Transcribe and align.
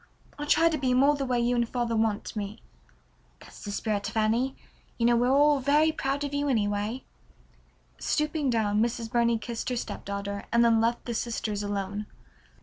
I'll 0.39 0.47
try 0.47 0.67
to 0.67 0.79
be 0.79 0.95
more 0.95 1.13
the 1.15 1.27
way 1.27 1.39
you 1.39 1.55
and 1.55 1.69
father 1.69 1.95
want 1.95 2.35
me." 2.35 2.63
"That's 3.39 3.63
the 3.63 3.69
right 3.69 3.75
spirit, 3.75 4.07
Fanny. 4.07 4.55
You 4.97 5.05
know 5.05 5.15
we're 5.15 5.27
all 5.29 5.59
very 5.59 5.91
proud 5.91 6.23
of 6.23 6.33
you 6.33 6.49
anyway." 6.49 7.03
Stooping 7.99 8.49
down 8.49 8.81
Mrs. 8.81 9.11
Burney 9.11 9.37
kissed 9.37 9.69
her 9.69 9.77
stepdaughter, 9.77 10.45
and 10.51 10.65
then 10.65 10.81
left 10.81 11.05
the 11.05 11.13
sisters 11.13 11.61
alone. 11.61 12.07